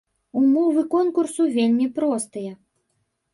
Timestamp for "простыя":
1.99-2.51